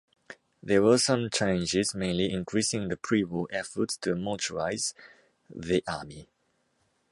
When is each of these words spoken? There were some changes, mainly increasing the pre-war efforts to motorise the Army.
There 0.63 0.81
were 0.81 0.97
some 0.97 1.29
changes, 1.29 1.93
mainly 1.93 2.31
increasing 2.31 2.87
the 2.87 2.97
pre-war 2.97 3.47
efforts 3.51 3.97
to 3.97 4.15
motorise 4.15 4.95
the 5.47 5.83
Army. 5.87 6.27